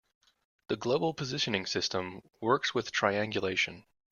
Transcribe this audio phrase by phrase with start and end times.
[0.69, 3.85] The global positioning system works with triangulation.